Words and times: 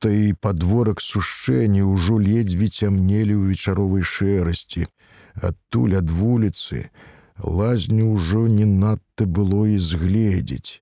хата 0.00 0.14
і 0.14 0.32
падворак 0.32 1.00
сушэння 1.00 1.84
ўжо 1.84 2.16
ледзьве 2.16 2.68
цямнелі 2.72 3.36
ў 3.36 3.52
вечаровай 3.52 4.02
шэрасці. 4.02 4.88
Адтуль 5.36 5.96
ад 6.00 6.08
вуліцы 6.08 6.88
лазню 7.36 8.16
ўжо 8.16 8.48
не 8.48 8.64
надта 8.64 9.26
было 9.26 9.68
і 9.68 9.76
згледзець, 9.76 10.80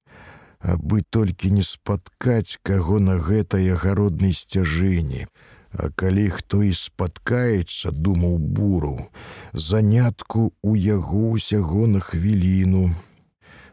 абы 0.63 1.03
толькі 1.11 1.51
не 1.51 1.63
спаткаць 1.67 2.59
каго 2.63 2.99
на 3.03 3.19
гэтай 3.19 3.75
агароднай 3.75 4.33
сцяжыні. 4.33 5.27
А 5.75 5.91
калі 5.91 6.31
хто 6.31 6.63
і 6.63 6.73
спаткаецца, 6.73 7.91
думаў 7.93 8.39
буру, 8.39 9.11
занятку 9.53 10.55
у 10.63 10.73
яго 10.75 11.37
ўсяго 11.37 11.87
на 11.87 12.01
хвіліну. 12.01 12.95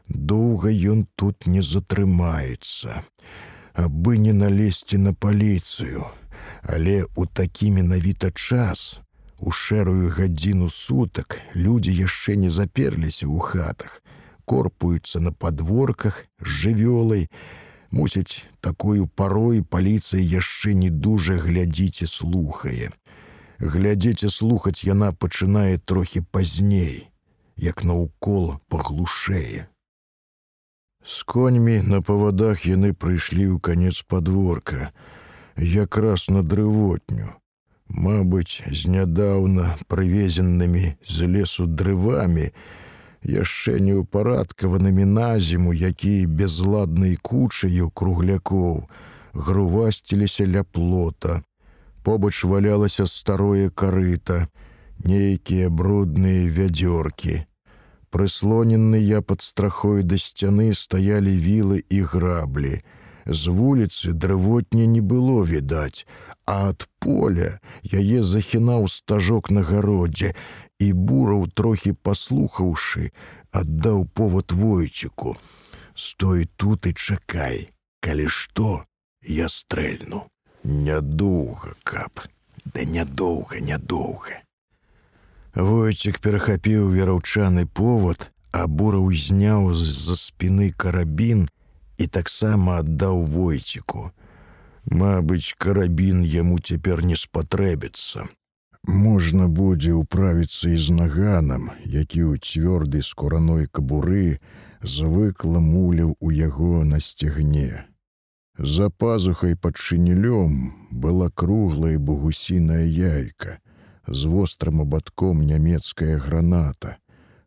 Доўга 0.10 0.70
ён 0.74 1.08
тут 1.16 1.48
не 1.48 1.62
затрымаецца, 1.62 3.06
абы 3.76 4.18
не 4.18 4.34
налезці 4.34 4.98
на 4.98 5.14
паліцыю, 5.14 6.08
але 6.64 7.04
ў 7.04 7.28
такі 7.34 7.72
менавіта 7.76 8.32
час, 8.32 9.00
у 9.40 9.52
шэрую 9.52 10.10
гадзіну 10.16 10.72
сутак 10.72 11.40
людзі 11.54 11.92
яшчэ 11.92 12.40
не 12.40 12.50
заперліся 12.50 13.28
ў 13.28 13.38
хатах, 13.40 14.02
корпуюцца 14.46 15.20
на 15.20 15.32
падворках 15.32 16.26
з 16.40 16.48
жывёлай, 16.64 17.30
Мусіць, 17.96 18.44
такую 18.60 19.08
парой 19.08 19.62
паліцыя 19.64 20.20
яшчэ 20.20 20.74
не 20.76 20.90
дужа 20.90 21.38
глядзіце 21.40 22.08
слухае. 22.12 22.90
Глядзеце 23.60 24.28
слухаць 24.30 24.84
яна 24.84 25.14
пачынае 25.14 25.78
трохі 25.78 26.22
пазней, 26.36 27.08
як 27.56 27.86
наўкол 27.88 28.60
паглушэе. 28.68 29.70
З 31.08 31.24
коньмі 31.24 31.82
на 31.86 32.02
павадах 32.02 32.66
яны 32.66 32.90
прыйшлі 32.98 33.46
ў 33.54 33.58
канец 33.62 34.02
падворка, 34.02 34.90
якраз 35.56 36.26
на 36.34 36.42
дрывотню. 36.42 37.38
Мабыць, 37.86 38.66
з 38.66 38.90
нядаўна 38.90 39.78
прывезенымі 39.86 40.98
з 41.06 41.30
лесу 41.30 41.70
дрывамі, 41.70 42.50
яшчэ 43.22 43.78
неўпарадкаванымі 43.86 45.06
на 45.06 45.38
зіму, 45.38 45.78
якія 45.78 46.26
безладнай 46.26 47.18
кучаю 47.22 47.94
круглякоў 47.94 48.90
грувасціліся 49.36 50.50
ля 50.50 50.64
плота. 50.64 51.44
Побач 52.02 52.44
валялася 52.44 53.06
старое 53.06 53.70
карыта, 53.70 54.48
нейкія 55.04 55.70
брудныя 55.70 56.50
вядзёркі. 56.50 57.46
Прыслоненыя 58.16 59.20
пад 59.20 59.42
страхой 59.44 60.04
да 60.08 60.16
сцяны 60.16 60.74
стаялі 60.82 61.32
вілы 61.46 61.80
і 61.90 61.98
граблі. 62.12 62.78
З 63.28 63.52
вуліцы 63.52 64.14
дрывотня 64.16 64.86
не 64.88 65.02
было 65.02 65.44
відаць, 65.44 66.08
а 66.46 66.70
ад 66.70 66.86
поля 67.04 67.60
яе 67.84 68.24
захінаў 68.24 68.88
стажок 68.94 69.52
на 69.52 69.66
гароддзе, 69.68 70.32
і 70.80 70.88
бураў 70.94 71.44
трохі 71.52 71.92
паслухаўшы, 72.08 73.12
аддаў 73.52 74.08
повод 74.16 74.56
войчыку. 74.64 75.36
Стой 75.96 76.48
тут 76.56 76.88
і 76.88 76.96
чакай, 76.96 77.68
калі 78.00 78.32
што 78.32 78.86
я 79.28 79.52
стрэльну, 79.52 80.24
нядоўга 80.64 81.76
кап, 81.84 82.24
да 82.64 82.88
нядоўга 82.88 83.60
нядоўга. 83.60 84.45
Войцік 85.56 86.20
перахапіў 86.20 86.90
вераўчаны 86.92 87.64
повод, 87.66 88.28
а 88.52 88.68
бураў 88.68 89.08
зняў 89.16 89.72
з-за 89.72 90.16
спіны 90.20 90.74
карабін 90.76 91.48
і 91.98 92.08
таксама 92.08 92.84
аддаў 92.84 93.24
войціку. 93.24 94.12
Мабыць, 94.84 95.56
карабін 95.58 96.28
яму 96.28 96.60
цяпер 96.60 97.06
не 97.08 97.16
спатрэбіцца, 97.16 98.28
можна 98.84 99.48
будзе 99.48 99.96
ўправіцца 99.96 100.76
і 100.76 100.78
з 100.78 100.92
наганам, 100.92 101.72
які 101.88 102.28
ў 102.28 102.44
цвёрдай 102.44 103.02
скураной 103.02 103.72
кабуры 103.72 104.44
звыкла 104.84 105.64
муляў 105.64 106.18
у 106.20 106.36
яго 106.36 106.84
на 106.84 107.00
сцягне. 107.00 107.88
За 108.60 108.90
пазухай 108.90 109.56
пад 109.56 109.80
шынелём 109.80 110.76
была 110.92 111.32
круглая 111.32 111.96
бугусіная 111.98 112.84
яйка, 112.84 113.64
з 114.08 114.28
вострым 114.28 114.82
абадком 114.82 115.42
нямецкая 115.46 116.18
граната, 116.20 116.98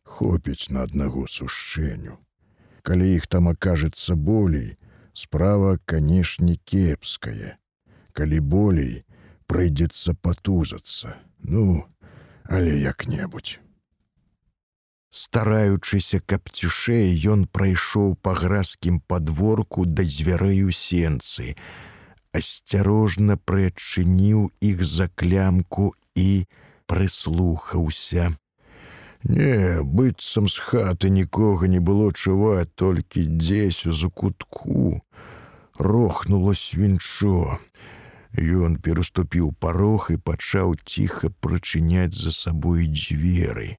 хопіць 0.03 0.71
на 0.71 0.83
аднаго 0.83 1.27
сушэню. 1.27 2.19
Калі 2.83 3.07
іх 3.15 3.27
там 3.27 3.49
акажецца 3.49 4.17
болей, 4.17 4.77
справа, 5.13 5.79
канешне, 5.85 6.57
кепская. 6.65 7.59
Калі 8.13 8.41
болей, 8.41 9.05
прыйдзецца 9.47 10.15
патузацца. 10.15 11.15
Ну, 11.39 11.85
але 12.45 12.81
як-небудзь. 12.81 13.59
Стараючыся, 15.11 16.21
каб 16.21 16.51
цішэй 16.53 17.15
ён 17.33 17.47
прайшоў 17.49 18.17
па 18.21 18.35
гразкім 18.37 19.01
падворку 19.01 19.87
да 19.87 20.05
дзвярэю 20.05 20.73
сенцы, 20.73 21.57
асцярожна 22.37 23.39
прыадчыніў 23.41 24.51
іх 24.61 24.85
за 24.85 25.09
клямку 25.09 25.95
і 26.19 26.29
прыслухаўся. 26.91 28.35
Не, 29.25 29.83
быццам 29.83 30.49
з 30.49 30.63
хаты 30.63 31.11
нікога 31.11 31.67
не 31.67 31.81
было 31.81 32.13
чуваць 32.13 32.71
толькі 32.75 33.27
дзесь 33.43 33.85
у 33.87 33.93
закутку, 33.93 35.03
рохнула 35.79 36.55
свінчо. 36.55 37.59
Ён 38.39 38.77
пераступіў 38.79 39.53
парог 39.59 40.11
і 40.15 40.17
пачаў 40.23 40.77
ціха 40.85 41.31
прачыняць 41.41 42.15
за 42.15 42.31
сабой 42.31 42.87
дзверы. 42.87 43.75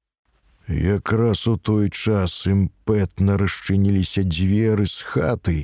Якраз 0.68 1.48
у 1.48 1.58
той 1.58 1.90
час 1.90 2.46
імпэтна 2.46 3.38
расчыніліся 3.42 4.22
дзверы 4.22 4.86
з 4.86 5.02
хаты. 5.02 5.58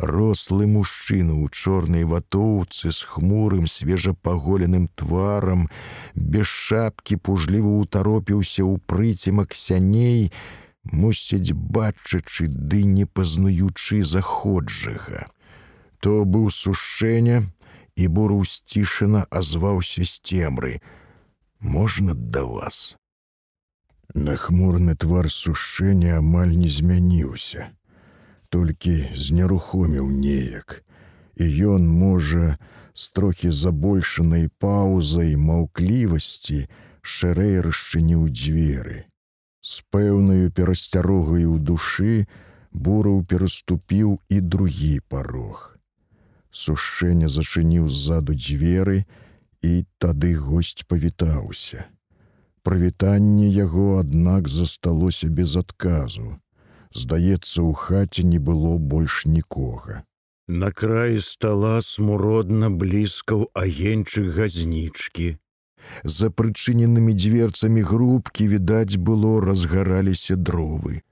Рослы 0.00 0.66
мужчына 0.66 1.36
ў 1.36 1.52
чорнай 1.52 2.04
ватоўцы 2.08 2.88
з 2.88 3.04
хмурым 3.04 3.68
свежапаголеным 3.68 4.88
тварам, 4.96 5.68
без 6.16 6.48
шапкі 6.48 7.20
пужліва 7.20 7.72
ўтаропіўся 7.84 8.64
ў 8.64 8.80
прыцемак 8.88 9.52
сяней, 9.52 10.32
мусіць 10.88 11.52
бачачы 11.52 12.48
ды 12.48 12.84
не 12.88 13.04
пазнаючы 13.04 14.00
заходжага. 14.00 15.28
То 16.00 16.24
быў 16.24 16.48
сушэння, 16.48 17.52
і 18.00 18.08
буру 18.08 18.40
сцішана 18.44 19.26
азваўся 19.28 20.04
з 20.08 20.20
цемры. 20.24 20.80
Можна 21.60 22.14
да 22.14 22.44
вас. 22.48 22.96
Нахмурны 24.14 24.96
твар 24.96 25.28
сушэння 25.30 26.16
амаль 26.18 26.56
не 26.56 26.70
змяніўся, 26.72 27.68
толькі 28.56 28.94
знерухоміў 29.24 30.10
неяк, 30.10 30.82
і 31.40 31.48
ён 31.74 31.88
можа 32.02 32.58
з 32.94 33.08
трохі 33.16 33.54
забольшанай 33.62 34.46
паўзай 34.58 35.34
маўклівасці 35.48 36.60
шырэй 37.02 37.58
расчыніў 37.66 38.28
дзверы. 38.42 39.04
З 39.62 39.82
пэўнаю 39.94 40.52
перасцярогаю 40.60 41.48
ў 41.54 41.58
душы 41.72 42.14
бураў 42.72 43.20
пераступіў 43.34 44.16
і 44.28 44.40
другі 44.54 44.94
парог 45.08 45.70
сушэнне 46.50 47.28
зачыніў 47.28 47.88
ззаду 47.88 48.34
дзверы 48.34 49.04
і 49.62 49.72
тады 50.02 50.34
госць 50.34 50.84
павітаўся. 50.88 51.86
Прывітанне 52.62 53.48
яго, 53.48 53.98
аднак 54.00 54.48
засталося 54.48 55.28
без 55.28 55.56
адказу. 55.56 56.36
Здаецца, 56.94 57.62
у 57.62 57.72
хаце 57.72 58.22
не 58.22 58.38
было 58.38 58.76
больш 58.78 59.24
нікога. 59.26 60.02
На 60.48 60.72
краі 60.72 61.20
стала 61.22 61.80
смуродна 61.86 62.70
блізкаў 62.70 63.46
агеньчык 63.54 64.32
газнічкі. 64.34 65.28
За 66.02 66.30
прычыненымі 66.30 67.14
дзверцамі 67.14 67.82
грубкі, 67.86 68.46
відаць, 68.50 68.96
было 68.96 69.38
разгараліся 69.44 70.34
дровы. 70.34 71.02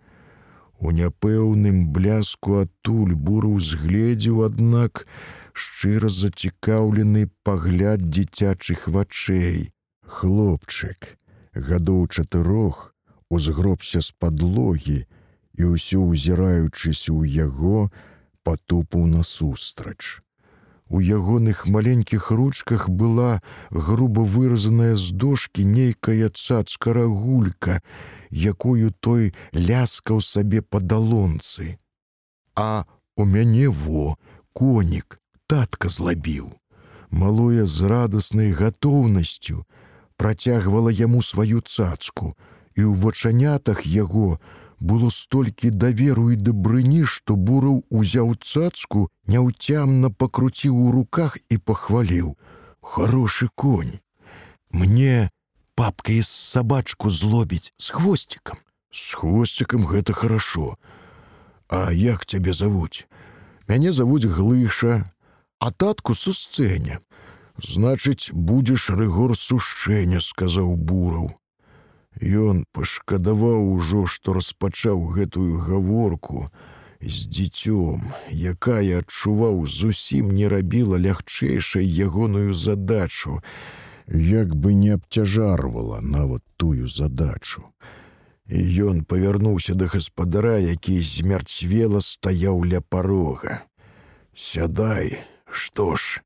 У 0.78 0.90
няпэўным 0.90 1.86
бляску 1.94 2.58
адтуль 2.64 3.14
буру 3.14 3.54
узгледзеў, 3.60 4.42
аднак 4.50 5.06
шчыра 5.52 6.10
зацікаўлены 6.10 7.30
пагляд 7.46 8.02
дзіцячых 8.10 8.88
вачэй. 8.88 9.70
Хлопчык, 10.02 11.14
гадоў 11.54 12.06
чатырох, 12.10 12.94
узгробся 13.30 14.02
з 14.02 14.10
падлогі 14.18 14.98
і 15.58 15.74
ўсё 15.74 16.06
ўзіраючыся 16.06 17.10
ў 17.10 17.26
яго, 17.26 17.90
патупаў 18.46 19.10
насустрач. 19.10 20.22
У 20.88 21.00
ягоных 21.04 21.66
маленькіх 21.66 22.30
ручках 22.30 22.88
была 22.88 23.42
груба 23.70 24.22
выразаная 24.24 24.96
з 24.96 25.12
дошкі 25.12 25.64
нейкая 25.64 26.30
цацкарагулька, 26.32 27.82
якую 28.32 28.94
той 29.00 29.34
ляскаў 29.52 30.22
сабе 30.24 30.62
па 30.62 30.80
далонцы. 30.80 31.76
А 32.56 32.86
у 33.16 33.26
мяне 33.28 33.68
во, 33.68 34.16
конік, 34.54 35.20
татка 35.46 35.92
злабіў. 35.92 36.56
Малое 37.10 37.66
з 37.66 37.88
радаснай 37.88 38.52
гатоўнасцю 38.52 39.64
працягвала 40.16 40.92
яму 40.92 41.20
сваю 41.20 41.60
цацку, 41.60 42.32
і 42.76 42.88
ў 42.88 42.94
вачанятах 42.96 43.84
яго 43.84 44.40
было 44.80 45.10
столькі 45.10 45.70
даверу 45.70 46.30
і 46.30 46.36
дабрыні, 46.36 47.04
што 47.04 47.36
бураў 47.36 47.84
узяў 47.90 48.34
цацку, 48.36 49.08
няўцямна 49.26 50.10
пакруціў 50.10 50.76
у 50.76 50.90
руках 50.92 51.38
і 51.48 51.58
пахваліў: 51.58 52.36
«Хорошы 52.80 53.48
конь. 53.54 54.00
Мне 54.70 55.30
папка 55.74 56.12
з 56.12 56.28
сабачку 56.28 57.10
злобіць 57.10 57.72
з 57.78 57.90
хвосцікам. 57.90 58.58
З 58.92 59.14
хвосцікам 59.14 59.86
гэта 59.86 60.12
хорошо. 60.12 60.76
А 61.68 61.92
як 61.92 62.26
цябе 62.26 62.52
завуць? 62.52 63.06
Мяне 63.68 63.92
завуць 63.92 64.24
глыша, 64.24 65.04
а 65.60 65.70
татку 65.70 66.14
сусцэня. 66.14 67.00
Значыць, 67.58 68.30
будзеш 68.32 68.90
рэгор 68.90 69.36
сушэння, 69.36 70.20
сказаў 70.20 70.76
бураў. 70.76 71.34
Ён 72.20 72.64
пашкадаваў 72.72 73.72
ужо, 73.74 74.06
што 74.06 74.32
распачаў 74.32 75.06
гэтую 75.14 75.60
гаворку 75.62 76.48
з 77.00 77.30
дзіцём, 77.30 78.10
якая 78.32 78.98
адчуваў 79.04 79.66
зусім 79.66 80.34
не 80.34 80.48
рабіла 80.48 80.98
лягчэйшай 80.98 81.86
ягоную 81.86 82.54
задачу, 82.54 83.40
як 84.08 84.56
бы 84.56 84.74
не 84.74 84.90
абцяжарвала 84.98 86.00
нават 86.00 86.42
тую 86.56 86.88
задачу. 86.88 87.62
І 88.48 88.64
ён 88.88 89.04
павярнуўся 89.04 89.74
да 89.74 89.86
гаспадара, 89.86 90.56
які 90.58 90.98
змярцвела 91.04 92.00
стаяў 92.00 92.64
ля 92.64 92.80
парога. 92.80 93.68
Сядай, 94.34 95.20
што 95.52 95.94
ж, 95.94 96.24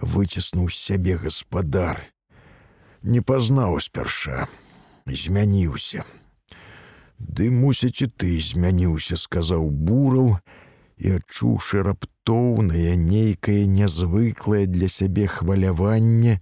выціснуў 0.00 0.72
сябе 0.72 1.20
гаспадар. 1.20 2.00
Не 3.02 3.20
пазнаў 3.20 3.78
спярша, 3.84 4.48
змяніўся. 5.14 6.04
Ды 7.18 7.50
мусіць 7.50 8.02
і 8.02 8.08
ты 8.08 8.38
змяніўся, 8.40 9.16
сказаў 9.16 9.70
бураў 9.70 10.38
і 10.98 11.18
адчуўшы 11.18 11.82
раптоўнае 11.82 12.94
нейкае 12.96 13.66
нязвыклае 13.66 14.66
для 14.66 14.88
сябе 14.88 15.26
хваляванне, 15.26 16.40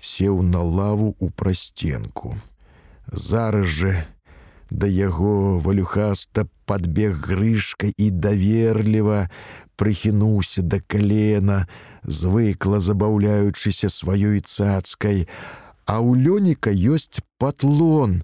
сеў 0.00 0.42
на 0.42 0.62
лаву 0.62 1.16
ў 1.20 1.32
прасценку. 1.34 2.36
Зараз 3.12 3.66
жа 3.66 3.94
да 4.70 4.86
яго 4.86 5.58
валюхаста 5.64 6.46
падбег 6.66 7.24
грышка 7.24 7.88
і 7.96 8.10
даверліва 8.10 9.28
прыхінуўся 9.80 10.62
да 10.62 10.80
калена, 10.80 11.64
звыкла 12.04 12.80
забаўляючыся 12.80 13.88
сваёй 13.88 14.40
цацкай, 14.44 15.26
А 15.88 16.04
ў 16.04 16.20
лёніка 16.20 16.68
ёсць 16.68 17.24
патлон, 17.40 18.20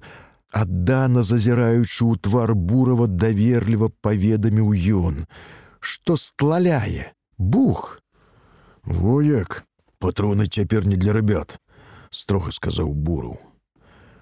аддана 0.52 1.24
зазіраючы 1.24 2.04
ў 2.04 2.20
твар 2.20 2.52
бурава 2.52 3.08
даверліва 3.08 3.88
паведаміў 4.04 4.68
ён, 5.00 5.24
што 5.80 6.20
стлаляе, 6.20 7.16
бух. 7.38 8.04
Вояк, 8.84 9.64
патроны 9.98 10.46
цяпер 10.46 10.84
не 10.84 11.00
для 11.00 11.16
ребят, 11.16 11.56
строга 12.12 12.52
сказаў 12.52 12.92
буру. 12.92 13.40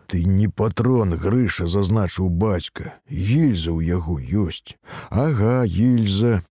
Ты 0.06 0.22
не 0.22 0.46
патрон 0.46 1.18
грыша 1.18 1.66
зазначыў 1.66 2.30
бацька, 2.30 2.94
гільза 3.10 3.74
ў 3.74 3.90
яго 3.98 4.22
ёсць. 4.22 4.78
Ага, 5.10 5.66
гільза. 5.66 6.46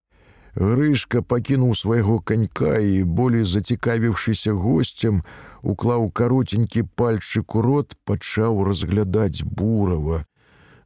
Грышка 0.54 1.22
пакінуў 1.22 1.72
свайго 1.74 2.18
канька 2.20 2.76
і 2.76 3.04
болей 3.04 3.44
зацікавіўшыся 3.48 4.52
госцем, 4.52 5.22
уклаў 5.62 6.10
каротенькі 6.10 6.84
пальчык 6.94 7.56
у 7.56 7.62
рот, 7.64 7.96
пачаў 8.04 8.64
разглядаць 8.68 9.40
бурава. 9.42 10.26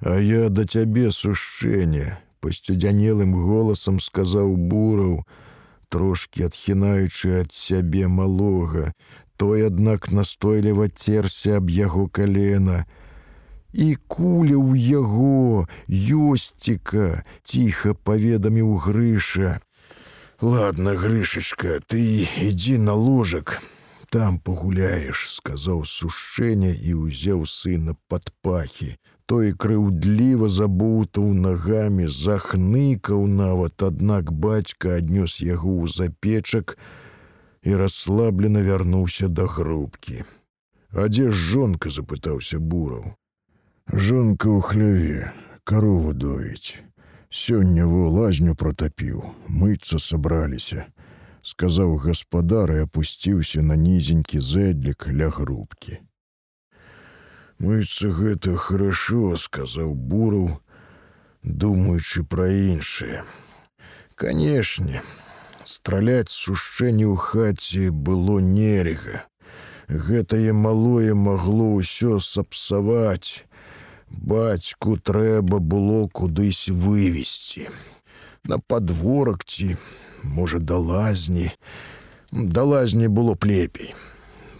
А 0.00 0.20
я 0.22 0.48
да 0.50 0.64
цябе 0.64 1.10
сушэнне, 1.10 2.14
пасцюдзянелым 2.40 3.34
голасам 3.34 3.98
сказаў 3.98 4.54
бураў, 4.54 5.26
трошки 5.88 6.46
адхінаючы 6.46 7.42
ад 7.42 7.50
сябе 7.50 8.06
малога, 8.06 8.92
той 9.36 9.66
аднак 9.66 10.12
настойліва 10.12 10.88
церся 10.94 11.58
аб 11.58 11.74
яго 11.74 12.06
калена. 12.06 12.86
І 13.76 13.86
куля 14.08 14.56
ў 14.56 14.72
яго 14.96 15.68
ёсціка 15.92 17.28
ціха 17.44 17.92
паведаміў 17.92 18.70
грыша. 18.80 19.60
Ладно, 20.40 20.94
грышачка, 20.96 21.80
ты 21.84 22.24
ідзі 22.24 22.78
на 22.80 22.94
ложак, 22.96 23.60
там 24.08 24.38
пагуляеш, 24.40 25.26
сказаў 25.32 25.84
сушэння 25.84 26.72
і 26.72 26.94
ўзяў 27.04 27.44
сына 27.44 27.96
пад 28.08 28.32
пахі. 28.40 28.96
Той 29.28 29.52
крыўдліва 29.52 30.48
забутаў 30.48 31.36
нагамі, 31.36 32.08
захныкаў 32.08 33.28
нават, 33.28 33.76
аднак 33.82 34.32
бацька 34.32 34.96
аднёс 35.02 35.36
яго 35.44 35.84
ў 35.84 35.92
запечак, 35.92 36.78
і 37.60 37.76
расслаблена 37.76 38.64
вярнуўся 38.64 39.28
да 39.28 39.44
грубкі. 39.44 40.24
А 40.96 41.12
дзе 41.12 41.28
ж 41.28 41.36
жонка 41.36 41.92
запытаўся 41.92 42.56
бураў. 42.56 43.12
Жонка 43.86 44.50
ў 44.50 44.60
хляве, 44.66 45.30
карову 45.62 46.10
доіць. 46.10 46.82
Сёння 47.30 47.86
во 47.86 48.10
лазню 48.10 48.58
протапіў, 48.58 49.22
мыцца 49.46 50.02
сабраліся, 50.02 50.90
сказаў 51.46 51.94
гаспадар 52.02 52.72
і 52.74 52.82
апусціўся 52.90 53.62
на 53.62 53.78
нізенькі 53.78 54.42
зэдлік 54.42 55.06
ля 55.14 55.30
грубкі. 55.30 56.02
Мыцца 57.62 58.10
гэта 58.10 58.58
хорошо, 58.58 59.38
сказаў 59.38 59.94
бураў, 59.94 60.58
думаючы 61.46 62.26
пра 62.26 62.50
іншае. 62.50 63.22
Канешне, 64.18 64.98
страляць 65.62 66.34
сушэнне 66.34 67.06
ў 67.06 67.14
хаце 67.14 67.94
было 67.94 68.42
нельга. 68.42 69.30
Гэтае 69.86 70.50
малое 70.50 71.14
магло 71.14 71.78
ўсё 71.78 72.18
сапсаваць. 72.18 73.45
Бацьку 74.10 74.96
трэба 74.96 75.58
было 75.58 76.06
кудысь 76.08 76.68
вывесці. 76.68 77.68
На 78.44 78.58
падворак 78.58 79.44
ці, 79.44 79.76
можа, 80.22 80.58
да 80.58 80.78
лазні, 80.78 81.50
да 82.30 82.62
лазні 82.62 83.08
было 83.08 83.34
плепей. 83.34 83.94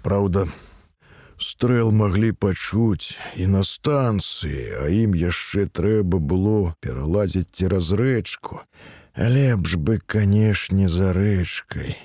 Праўда, 0.03 0.47
стрэл 1.39 1.91
маглі 1.91 2.33
пачуць 2.33 3.19
і 3.37 3.47
на 3.47 3.63
станцыі, 3.63 4.83
а 4.83 4.91
ім 4.91 5.15
яшчэ 5.15 5.71
трэба 5.71 6.19
было 6.19 6.75
пералазіць 6.81 7.51
цераз 7.53 7.93
рэчку, 7.93 8.63
Лепш 9.17 9.77
бы, 9.77 9.99
канешне, 9.99 10.89
за 10.93 11.15
рэчкай. 11.17 11.97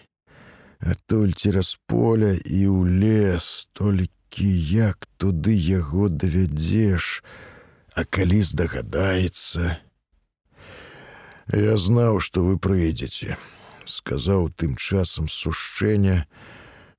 Адтуль 0.79 1.36
цераз 1.36 1.75
поля 1.86 2.31
і 2.39 2.71
ў 2.71 2.88
лес, 2.88 3.67
толькі 3.75 4.20
як 4.39 5.07
туды 5.17 5.53
яго 5.53 6.09
давядзеш, 6.09 7.23
А 7.91 8.05
калі 8.07 8.39
здагадаецца. 8.47 9.75
Я 11.51 11.73
знаў, 11.75 12.21
што 12.23 12.43
вы 12.45 12.55
прыйдзеце, 12.55 13.35
сказаў 13.83 14.47
тым 14.55 14.77
часам 14.79 15.27
сушэння, 15.27 16.23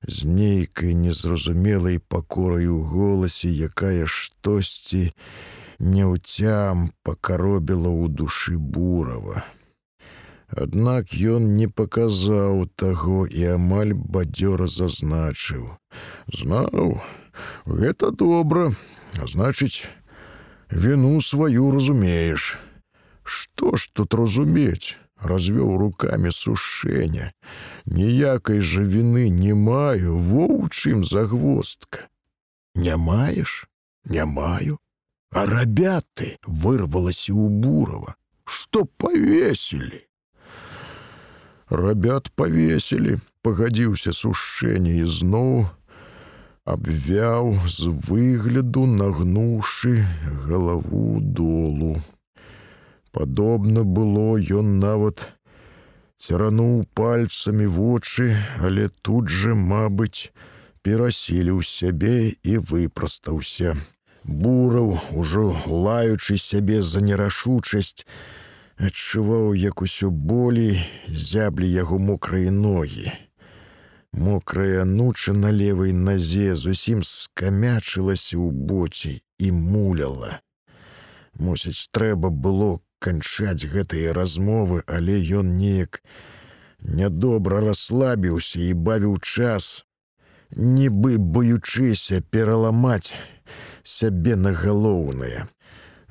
з 0.05 0.29
нейкай 0.29 0.93
незразумелай 0.93 1.97
пакорай 1.97 2.69
у 2.69 2.83
голасе, 2.85 3.49
якая 3.49 4.05
штосьці 4.05 5.09
няўцям 5.79 6.93
пакаробіла 7.01 7.89
ў 7.89 8.13
душы 8.13 8.61
бурава. 8.61 9.41
Аднак 10.53 11.17
ён 11.17 11.57
не 11.57 11.65
паказаў 11.65 12.69
таго 12.77 13.25
і 13.25 13.57
амаль 13.57 13.97
бадзёра 13.97 14.69
зазначыў: 14.69 15.73
Знаў, 16.29 17.01
гэта 17.65 18.11
добра, 18.11 18.73
а 19.19 19.27
значыць, 19.27 19.85
віну 20.69 21.21
сваю 21.21 21.71
разумееш. 21.71 22.57
Што 23.23 23.75
ж 23.77 23.89
тут 23.93 24.13
разумець? 24.13 24.97
развёў 25.23 25.77
руками 25.79 26.31
сушэння. 26.35 27.31
Ніякай 27.85 28.59
жа 28.59 28.83
віны 28.83 29.29
не 29.31 29.55
маю, 29.55 30.19
во 30.19 30.47
ў 30.51 30.67
чым 30.67 31.07
загвоздка. 31.07 32.11
Не 32.75 32.97
маеш, 32.97 33.67
не 34.03 34.25
маю, 34.25 34.79
А 35.33 35.47
рабяты 35.49 36.37
вырвалася 36.45 37.33
ў 37.33 37.49
бурава, 37.49 38.13
што 38.45 38.85
павесілі 38.85 40.03
рабят 41.73 42.29
павесілі, 42.35 43.17
пагадзіўся 43.41 44.13
сушэнне 44.13 45.01
ізноў, 45.03 45.65
абвяў 46.65 47.59
з 47.67 47.91
выгляду 48.07 48.85
нагнуўшы 48.87 50.07
галаву 50.47 51.19
долу. 51.19 51.95
Падобна 53.11 53.83
было 53.83 54.39
ён 54.39 54.79
нават 54.79 55.27
церануў 56.17 56.85
пальцамі 56.95 57.67
вочы, 57.67 58.29
але 58.59 58.87
тут 59.03 59.27
жа, 59.27 59.53
мабыць, 59.53 60.31
перасіліў 60.81 61.59
сябе 61.67 62.31
і 62.43 62.57
выпрастаўся. 62.71 63.75
Бураў, 64.23 64.95
ужо 65.11 65.43
лаючы 65.67 66.39
сябе 66.39 66.79
за 66.81 67.03
нерашучасць, 67.03 68.07
адчуваў, 68.79 69.51
як 69.53 69.83
усё 69.83 70.09
болей 70.09 70.79
зяблі 71.11 71.67
яго 71.67 71.99
мокрыя 71.99 72.55
ногі. 72.55 73.11
Мокрая 74.13 74.85
нуча 74.85 75.33
на 75.33 75.49
левай 75.51 75.91
назе 75.91 76.53
зусім 76.53 77.01
скамячылася 77.01 78.37
ў 78.37 78.53
боці 78.53 79.13
і 79.41 79.47
муляла. 79.51 80.37
Мусіць, 81.33 81.89
трэба 81.89 82.29
было 82.29 82.77
канчаць 83.01 83.65
гэтыя 83.65 84.13
размовы, 84.13 84.83
але 84.85 85.17
ён 85.17 85.57
неяк 85.57 86.03
нядобра 86.79 87.65
расслабіўся 87.65 88.61
і 88.61 88.77
бавіў 88.85 89.17
час, 89.17 89.81
нібы 90.53 91.17
боючыся 91.17 92.21
пераламаць 92.21 93.17
сябе 93.81 94.35
на 94.35 94.53
галоўнае. 94.53 95.49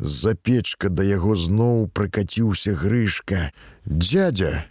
З-за 0.02 0.34
печка 0.34 0.90
да 0.90 1.06
яго 1.06 1.38
зноў 1.38 1.86
прыкаціўся 1.94 2.74
грышка. 2.74 3.52
Дядя, 3.86 4.66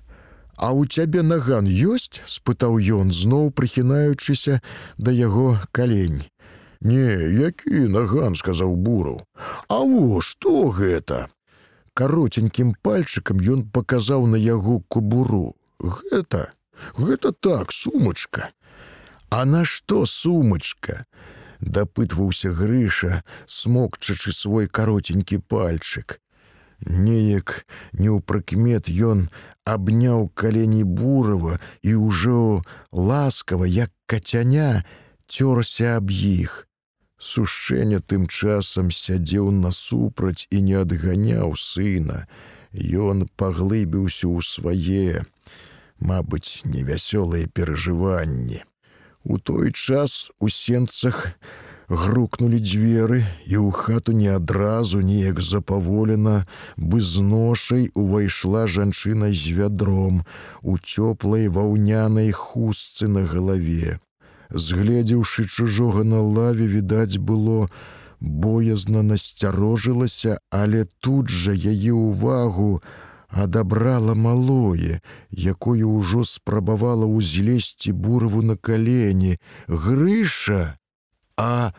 А 0.55 0.73
у 0.73 0.85
цябе 0.85 1.21
наган 1.21 1.65
ёсць?— 1.67 2.21
спытаў 2.27 2.77
ён, 2.77 3.11
зноў 3.11 3.51
прыхінаючыся 3.51 4.61
да 4.97 5.11
яго 5.11 5.59
калень. 5.71 6.25
Не, 6.81 7.09
які 7.45 7.87
наган 7.91 8.35
сказаў 8.35 8.75
буру. 8.75 9.21
А 9.69 9.79
во 9.85 10.21
што 10.21 10.69
гэта? 10.69 11.29
каротенькім 11.93 12.73
пальчыкам 12.81 13.41
ён 13.53 13.63
паказаў 13.67 14.25
на 14.33 14.39
яго 14.39 14.79
кубуру. 14.87 15.55
Гэта, 15.79 16.53
гэта 16.97 17.31
так, 17.33 17.71
сумачка. 17.71 18.51
А 19.29 19.45
на 19.45 19.65
што 19.65 20.05
сумачка? 20.05 21.05
дапытваўся 21.61 22.49
грыша, 22.57 23.21
смокчачы 23.45 24.33
свой 24.33 24.67
каротенькі 24.67 25.37
пальчык. 25.37 26.20
Неяк 26.81 27.65
неўпрыкмет 27.93 28.89
ён 28.89 29.29
абняў 29.65 30.29
калені 30.33 30.83
бурава 30.83 31.59
і 31.85 31.93
ўжо 32.01 32.63
ласкава, 32.91 33.65
як 33.69 33.93
кацяня, 34.09 34.83
цёрся 35.29 36.01
аб 36.01 36.09
іх. 36.09 36.67
Сушэння 37.21 38.01
тым 38.01 38.25
часам 38.25 38.89
сядзеў 38.89 39.51
насупраць 39.53 40.49
і 40.49 40.61
не 40.65 40.81
адганяў 40.81 41.53
сына. 41.53 42.25
Ён 42.73 43.29
паглыбіўся 43.37 44.25
ў 44.25 44.41
свае, 44.41 45.29
мабыць, 46.01 46.65
невясёлыя 46.65 47.45
перажыванні. 47.45 48.65
У 49.23 49.37
той 49.37 49.71
час 49.71 50.31
у 50.39 50.49
сенцах 50.49 51.37
грукнулі 51.91 52.59
дзверы, 52.63 53.27
і 53.43 53.59
ў 53.59 53.69
хату 53.75 54.15
не 54.15 54.31
адразу 54.31 55.03
неяк 55.03 55.43
запаволена, 55.43 56.47
бы 56.77 57.03
з 57.03 57.19
ношай 57.19 57.91
увайшла 57.93 58.63
жанчына 58.67 59.31
з 59.35 59.51
вядром 59.59 60.23
у 60.63 60.77
цёплай 60.79 61.51
ваўнянай 61.51 62.31
хустцы 62.31 63.11
на 63.11 63.27
галаве. 63.27 63.99
Згледзеўшы 64.51 65.47
чужога 65.51 66.03
на 66.07 66.23
лаве 66.23 66.67
відаць 66.67 67.19
было 67.19 67.67
боязна 68.21 69.01
насцярожылася 69.01 70.39
але 70.49 70.85
тут 70.99 71.29
жа 71.29 71.51
яе 71.51 71.91
ўвагу 71.91 72.81
адабрала 73.27 74.13
малое 74.15 74.99
якое 75.31 75.87
ўжо 75.87 76.23
спрабавала 76.27 77.07
ўзлезці 77.07 77.91
бураву 77.91 78.43
на 78.43 78.55
калені. 78.55 79.39
Грыша 79.67 80.77
а 81.41 81.73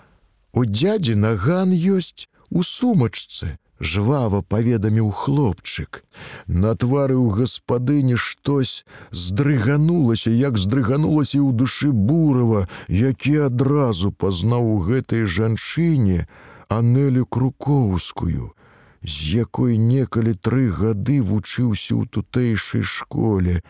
у 0.52 0.64
дядзі 0.66 1.14
наган 1.24 1.70
ёсць 1.72 2.26
у 2.50 2.62
сумачцы 2.66 3.56
жвава 3.82 4.40
паведаміў 4.42 5.10
хлопчык. 5.10 6.02
На 6.46 6.74
твары 6.78 7.18
ў 7.18 7.42
гаспадыні 7.42 8.16
штось 8.16 8.86
здрыганулася, 9.10 10.30
як 10.30 10.58
здрыганулася 10.58 11.42
ў 11.42 11.50
душы 11.52 11.90
бурава, 11.90 12.66
які 12.88 13.50
адразу 13.50 14.12
пазнаў 14.12 14.66
у 14.74 14.78
гэтай 14.86 15.26
жанчыне 15.26 16.26
Анелю 16.68 17.26
Крукоўскую, 17.26 18.54
з 19.02 19.14
якой 19.44 19.76
некалі 19.76 20.34
тры 20.38 20.70
гады 20.70 21.20
вучыўся 21.20 21.98
ў 21.98 22.06
тутэйшай 22.06 22.86
школе. 22.86 23.62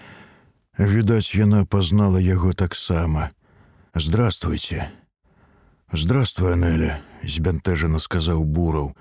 Відаць, 0.77 1.33
яна 1.35 1.65
пазнала 1.65 2.21
яго 2.21 2.53
таксама. 2.53 3.33
Здравствуйте. 3.97 4.93
Здравствуй, 5.95 6.55
Анеля, 6.55 7.03
збянтэжана 7.21 7.99
сказаў 8.01 8.47
бураў. 8.49 8.95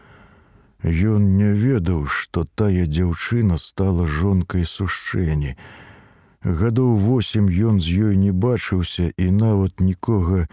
Ён 0.83 1.37
не 1.39 1.53
ведаў, 1.55 2.01
што 2.11 2.43
тая 2.43 2.83
дзяўчына 2.83 3.55
стала 3.55 4.03
жонкай 4.03 4.67
сушчэнні. 4.67 5.55
Гадоў 6.43 6.97
восем 6.99 7.47
ён 7.47 7.79
з 7.79 8.11
ёй 8.11 8.19
не 8.19 8.33
бачыўся 8.35 9.07
і 9.15 9.29
нават 9.31 9.79
нікога 9.79 10.49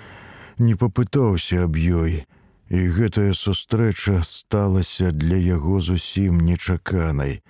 не 0.62 0.78
папытаўся 0.78 1.66
аб 1.66 1.74
ёй. 1.74 2.22
І 2.70 2.86
гэтая 2.86 3.34
сустрэча 3.34 4.22
сталася 4.22 5.10
для 5.10 5.42
яго 5.42 5.82
зусім 5.82 6.38
нечаканай. 6.38 7.42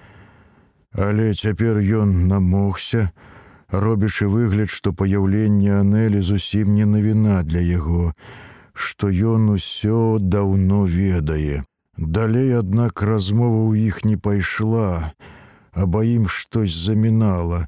Але 0.97 1.35
цяпер 1.37 1.85
ён 1.85 2.25
намогся, 2.33 3.12
робячы 3.68 4.33
выгляд, 4.33 4.73
што 4.73 4.97
паяўленне 4.97 5.76
Анелі 5.76 6.25
зусім 6.25 6.73
не 6.73 6.88
навіна 6.88 7.42
для 7.45 7.61
яго, 7.61 8.16
што 8.78 9.11
ён 9.11 9.50
усё 9.58 10.18
даўно 10.23 10.87
ведае. 10.87 11.64
Далей, 11.99 12.54
аднак 12.54 13.02
размова 13.02 13.66
ў 13.66 13.90
іх 13.90 14.04
не 14.06 14.14
пайшла, 14.16 15.14
аба 15.75 16.04
ім 16.06 16.28
штось 16.30 16.76
замінала. 16.78 17.66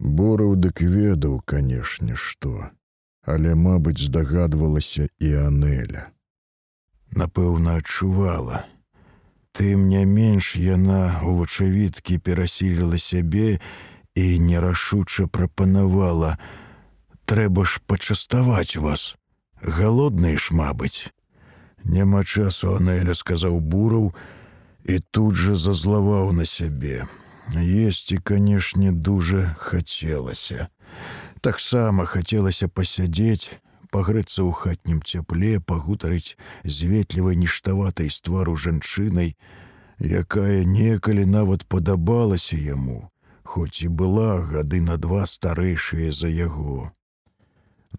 Бораў 0.00 0.56
дык 0.56 0.82
ведаў, 0.82 1.38
канешне, 1.44 2.16
што, 2.16 2.72
але, 3.22 3.54
мабыць, 3.54 4.00
здагадвалася 4.00 5.06
і 5.20 5.28
Анеля. 5.46 6.08
Напэўна, 7.14 7.76
адчувала. 7.78 8.64
Тым 9.52 9.86
не 9.92 10.02
менш 10.06 10.56
яна 10.56 11.20
у 11.26 11.36
вачавіткі 11.36 12.18
перасіліла 12.18 12.98
сябе 12.98 13.60
і 14.14 14.38
нерашуча 14.38 15.26
прапанавала: 15.26 16.38
«Трэба 17.30 17.64
ж 17.68 17.78
пачаставаць 17.86 18.76
вас. 18.76 19.19
Галодныя 19.62 20.38
ж, 20.38 20.56
мабыць. 20.56 21.12
Няма 21.84 22.24
часу 22.24 22.76
Анеля 22.76 23.14
сказаў 23.14 23.60
бураў 23.60 24.12
і 24.84 25.00
тут 25.10 25.36
жа 25.36 25.56
зазлаваў 25.56 26.32
на 26.32 26.44
сябе. 26.44 27.08
Есці, 27.52 28.16
канешне, 28.18 28.92
дужа 28.92 29.56
хацелася. 29.58 30.68
Таксама 31.40 32.04
хацелася 32.04 32.68
пасядзець, 32.68 33.50
пагрэцца 33.90 34.40
ў 34.44 34.52
хатнім 34.52 35.00
цяпле, 35.02 35.58
пагутарыць 35.60 36.36
з 36.64 36.88
ветлівай 36.88 37.36
ніштаватай 37.36 38.08
з 38.08 38.20
твару 38.20 38.56
жанчынай, 38.56 39.36
якая 40.00 40.64
некалі 40.64 41.26
нават 41.26 41.66
падабалася 41.66 42.56
яму, 42.56 43.10
хоць 43.42 43.82
і 43.84 43.88
была 43.88 44.40
гады 44.40 44.80
на 44.80 44.96
два 44.96 45.26
старэйшыя 45.26 46.12
за 46.12 46.28
яго. 46.28 46.92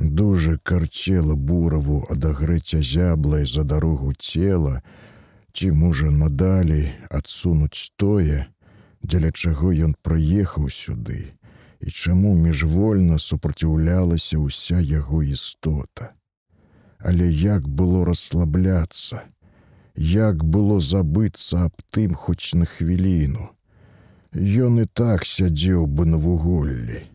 Дужа 0.01 0.57
карцела 0.63 1.35
бураву 1.35 2.07
адагрэць 2.09 2.81
зяблай 2.91 3.45
за 3.45 3.63
дарогу 3.63 4.13
цела, 4.17 4.81
ці 5.53 5.69
можа 5.77 6.09
надалей 6.09 6.87
адсунуць 7.09 7.93
тое, 8.01 8.47
дзеля 9.05 9.29
чаго 9.29 9.69
ён 9.69 9.93
прыехаў 10.01 10.73
сюды, 10.73 11.37
і 11.85 11.93
чаму 11.93 12.33
міжвольна 12.33 13.19
супраціўлялася 13.21 14.41
ўся 14.41 14.81
яго 14.81 15.21
істота. 15.21 16.09
Але 16.97 17.29
як 17.29 17.69
было 17.69 18.01
расслабляцца, 18.09 19.21
як 19.93 20.43
было 20.43 20.81
забыцца 20.81 21.69
аб 21.69 21.77
тым 21.93 22.17
хоць 22.17 22.57
на 22.57 22.65
хвіліну. 22.65 23.53
Ён 24.33 24.81
і 24.81 24.89
так 24.97 25.29
сядзеў 25.29 25.85
бы 25.85 26.09
на 26.09 26.17
вуголлі. 26.17 27.05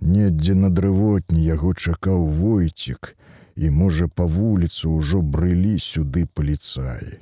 Недзе 0.00 0.54
на 0.54 0.70
дрывотні 0.70 1.44
яго 1.44 1.74
чакаў 1.74 2.26
войцік, 2.40 3.14
і, 3.56 3.70
можа, 3.70 4.06
па 4.08 4.24
вуліцу 4.24 4.94
ўжо 4.98 5.22
брылі 5.22 5.78
сюды 5.82 6.26
паліцаі. 6.34 7.18